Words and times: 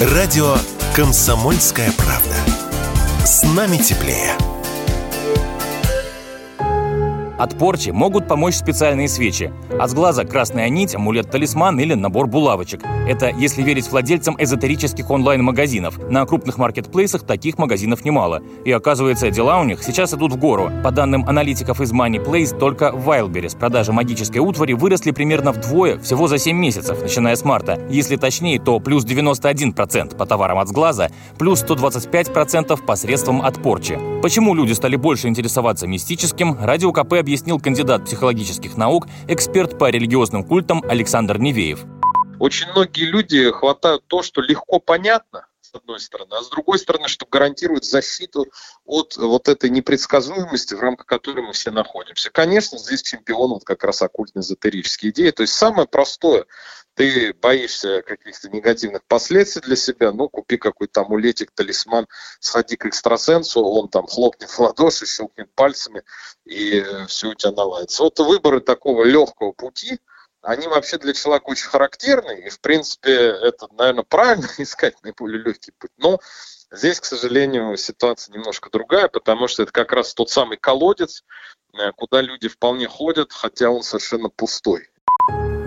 Радио 0.00 0.56
«Комсомольская 0.96 1.92
правда». 1.92 2.34
С 3.22 3.42
нами 3.42 3.76
теплее. 3.76 4.34
От 7.40 7.56
порчи 7.56 7.88
могут 7.88 8.28
помочь 8.28 8.54
специальные 8.54 9.08
свечи. 9.08 9.50
От 9.78 9.88
сглаза 9.88 10.26
красная 10.26 10.68
нить, 10.68 10.94
амулет-талисман 10.94 11.80
или 11.80 11.94
набор 11.94 12.26
булавочек. 12.26 12.82
Это 13.08 13.30
если 13.30 13.62
верить 13.62 13.90
владельцам 13.90 14.36
эзотерических 14.38 15.10
онлайн-магазинов. 15.10 15.98
На 16.10 16.26
крупных 16.26 16.58
маркетплейсах 16.58 17.22
таких 17.22 17.56
магазинов 17.56 18.04
немало. 18.04 18.42
И 18.66 18.72
оказывается, 18.72 19.30
дела 19.30 19.58
у 19.58 19.64
них 19.64 19.82
сейчас 19.82 20.12
идут 20.12 20.34
в 20.34 20.36
гору. 20.36 20.70
По 20.84 20.90
данным 20.90 21.26
аналитиков 21.26 21.80
из 21.80 21.94
Moneyplace, 21.94 22.58
только 22.58 22.92
в 22.92 23.08
Wildberries 23.08 23.56
продажи 23.58 23.90
магической 23.90 24.42
утвари 24.42 24.74
выросли 24.74 25.10
примерно 25.10 25.52
вдвое 25.52 25.98
всего 25.98 26.28
за 26.28 26.36
7 26.36 26.54
месяцев, 26.54 27.00
начиная 27.00 27.36
с 27.36 27.42
марта. 27.42 27.80
Если 27.88 28.16
точнее, 28.16 28.60
то 28.60 28.80
плюс 28.80 29.06
91% 29.06 30.14
по 30.14 30.26
товарам 30.26 30.58
от 30.58 30.68
сглаза, 30.68 31.10
плюс 31.38 31.64
125% 31.64 32.84
посредством 32.84 33.40
от 33.40 33.62
порчи. 33.62 33.98
Почему 34.20 34.54
люди 34.54 34.74
стали 34.74 34.96
больше 34.96 35.28
интересоваться 35.28 35.86
мистическим, 35.86 36.58
Радио 36.60 36.92
КП 36.92 37.14
объяснил 37.30 37.60
кандидат 37.60 38.06
психологических 38.06 38.76
наук, 38.76 39.06
эксперт 39.28 39.78
по 39.78 39.88
религиозным 39.88 40.42
культам 40.42 40.82
Александр 40.88 41.38
Невеев. 41.38 41.84
Очень 42.40 42.68
многие 42.72 43.04
люди 43.04 43.52
хватают 43.52 44.02
то, 44.08 44.24
что 44.24 44.40
легко 44.40 44.80
понятно, 44.80 45.46
с 45.70 45.74
одной 45.74 46.00
стороны, 46.00 46.34
а 46.34 46.42
с 46.42 46.48
другой 46.48 46.78
стороны, 46.78 47.06
что 47.06 47.26
гарантирует 47.26 47.84
защиту 47.84 48.46
от 48.84 49.16
вот 49.16 49.48
этой 49.48 49.70
непредсказуемости, 49.70 50.74
в 50.74 50.80
рамках 50.80 51.06
которой 51.06 51.42
мы 51.42 51.52
все 51.52 51.70
находимся. 51.70 52.30
Конечно, 52.30 52.76
здесь 52.78 53.02
чемпион 53.02 53.50
вот 53.50 53.64
как 53.64 53.84
раз 53.84 54.02
оккультно-эзотерические 54.02 55.10
идеи. 55.10 55.30
То 55.30 55.42
есть 55.42 55.54
самое 55.54 55.86
простое, 55.86 56.46
ты 56.94 57.32
боишься 57.34 58.02
каких-то 58.02 58.48
негативных 58.48 59.04
последствий 59.04 59.62
для 59.62 59.76
себя, 59.76 60.12
ну, 60.12 60.28
купи 60.28 60.56
какой-то 60.56 61.02
амулетик, 61.02 61.52
талисман, 61.52 62.08
сходи 62.40 62.76
к 62.76 62.86
экстрасенсу, 62.86 63.62
он 63.62 63.88
там 63.88 64.06
хлопнет 64.08 64.50
в 64.50 64.58
ладоши, 64.58 65.06
щелкнет 65.06 65.54
пальцами, 65.54 66.02
и 66.44 66.84
все 67.06 67.28
у 67.28 67.34
тебя 67.34 67.52
наладится. 67.52 68.02
Вот 68.02 68.18
выборы 68.18 68.60
такого 68.60 69.04
легкого 69.04 69.52
пути, 69.52 70.00
они 70.42 70.66
вообще 70.66 70.98
для 70.98 71.12
человека 71.12 71.50
очень 71.50 71.68
характерны, 71.68 72.40
и, 72.40 72.48
в 72.48 72.60
принципе, 72.60 73.12
это, 73.12 73.68
наверное, 73.72 74.04
правильно 74.04 74.48
искать 74.58 75.02
наиболее 75.02 75.42
легкий 75.42 75.72
путь. 75.72 75.90
Но 75.96 76.20
здесь, 76.70 77.00
к 77.00 77.04
сожалению, 77.04 77.76
ситуация 77.76 78.32
немножко 78.32 78.70
другая, 78.70 79.08
потому 79.08 79.48
что 79.48 79.62
это 79.62 79.72
как 79.72 79.92
раз 79.92 80.14
тот 80.14 80.30
самый 80.30 80.56
колодец, 80.56 81.24
э, 81.74 81.92
куда 81.92 82.20
люди 82.20 82.48
вполне 82.48 82.88
ходят, 82.88 83.32
хотя 83.32 83.70
он 83.70 83.82
совершенно 83.82 84.28
пустой. 84.28 84.89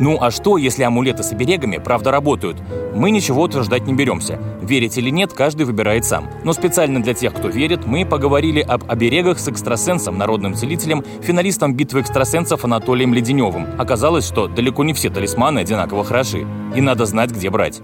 Ну 0.04 0.18
а 0.20 0.32
что, 0.32 0.58
если 0.58 0.84
амулеты 0.84 1.24
с 1.24 1.32
оберегами 1.32 1.78
правда 1.78 2.12
работают? 2.12 2.62
Мы 2.94 3.10
ничего 3.10 3.44
утверждать 3.44 3.88
не 3.88 3.94
беремся. 3.94 4.38
Верить 4.62 4.98
или 4.98 5.10
нет, 5.10 5.32
каждый 5.32 5.66
выбирает 5.66 6.04
сам. 6.04 6.30
Но 6.44 6.52
специально 6.52 7.02
для 7.02 7.14
тех, 7.14 7.34
кто 7.34 7.48
верит, 7.48 7.86
мы 7.86 8.06
поговорили 8.06 8.60
об 8.60 8.84
оберегах 8.92 9.40
с 9.40 9.48
экстрасенсом, 9.48 10.18
народным 10.18 10.56
целителем, 10.56 11.06
финалистом 11.22 11.74
битвы 11.74 12.02
экстрасенсов 12.02 12.66
Анатолием 12.66 13.14
Леденевым. 13.14 13.66
Оказалось, 13.78 14.28
что 14.28 14.48
далеко 14.48 14.84
не 14.84 14.94
все 14.94 15.10
талисманы 15.10 15.60
одинаково 15.60 16.04
хороши. 16.04 16.46
И 16.76 16.82
надо 16.82 17.06
знать, 17.06 17.32
где 17.32 17.50
брать 17.50 17.82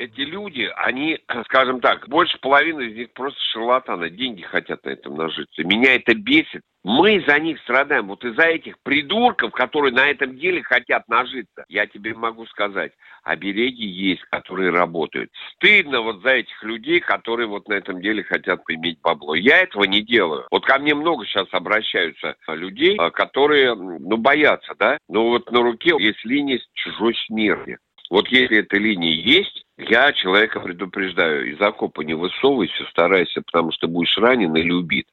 эти 0.00 0.20
люди, 0.22 0.70
они, 0.76 1.18
скажем 1.44 1.80
так, 1.80 2.08
больше 2.08 2.38
половины 2.38 2.82
из 2.82 2.96
них 2.96 3.12
просто 3.12 3.38
шарлатаны, 3.52 4.10
деньги 4.10 4.42
хотят 4.42 4.84
на 4.84 4.90
этом 4.90 5.16
нажиться. 5.16 5.62
Меня 5.62 5.94
это 5.94 6.14
бесит. 6.14 6.62
Мы 6.82 7.22
за 7.28 7.38
них 7.38 7.60
страдаем, 7.60 8.06
вот 8.08 8.24
из-за 8.24 8.44
этих 8.44 8.80
придурков, 8.82 9.52
которые 9.52 9.92
на 9.92 10.08
этом 10.08 10.38
деле 10.38 10.62
хотят 10.62 11.06
нажиться. 11.08 11.66
Я 11.68 11.86
тебе 11.86 12.14
могу 12.14 12.46
сказать, 12.46 12.92
обереги 13.22 13.84
есть, 13.84 14.22
которые 14.30 14.70
работают. 14.70 15.30
Стыдно 15.56 16.00
вот 16.00 16.22
за 16.22 16.30
этих 16.30 16.62
людей, 16.62 17.00
которые 17.00 17.48
вот 17.48 17.68
на 17.68 17.74
этом 17.74 18.00
деле 18.00 18.22
хотят 18.22 18.62
иметь 18.68 18.98
бабло. 19.02 19.34
Я 19.34 19.58
этого 19.58 19.84
не 19.84 20.00
делаю. 20.00 20.46
Вот 20.50 20.64
ко 20.64 20.78
мне 20.78 20.94
много 20.94 21.26
сейчас 21.26 21.48
обращаются 21.52 22.34
людей, 22.48 22.96
а, 22.96 23.10
которые, 23.10 23.74
ну, 23.74 24.16
боятся, 24.16 24.74
да? 24.78 24.96
Но 25.06 25.28
вот 25.28 25.52
на 25.52 25.60
руке 25.60 25.94
есть 25.98 26.24
линия 26.24 26.60
чужой 26.72 27.14
смерти. 27.26 27.76
Вот 28.08 28.26
если 28.28 28.58
эта 28.58 28.76
линия 28.76 29.12
есть, 29.12 29.59
я 29.90 30.12
человека 30.12 30.60
предупреждаю, 30.60 31.52
из 31.52 31.60
окопа 31.60 32.02
не 32.02 32.14
высовывайся, 32.14 32.84
старайся, 32.90 33.42
потому 33.42 33.72
что 33.72 33.88
будешь 33.88 34.16
ранен 34.16 34.54
или 34.56 34.70
убит. 34.70 35.06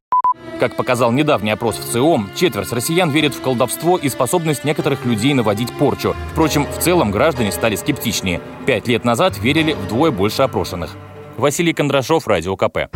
Как 0.60 0.76
показал 0.76 1.12
недавний 1.12 1.52
опрос 1.52 1.78
в 1.78 1.92
ЦИОМ, 1.92 2.30
четверть 2.36 2.72
россиян 2.72 3.10
верит 3.10 3.34
в 3.34 3.42
колдовство 3.42 3.98
и 3.98 4.10
способность 4.10 4.66
некоторых 4.66 5.06
людей 5.06 5.34
наводить 5.34 5.72
порчу. 5.78 6.16
Впрочем, 6.32 6.66
в 6.66 6.78
целом 6.80 7.12
граждане 7.12 7.52
стали 7.52 7.76
скептичнее. 7.76 8.42
Пять 8.66 8.88
лет 8.88 9.04
назад 9.04 9.38
верили 9.40 9.74
вдвое 9.74 10.12
больше 10.12 10.44
опрошенных. 10.44 10.96
Василий 11.38 11.74
Кондрашов, 11.74 12.28
Радио 12.28 12.56
КП. 12.56 12.90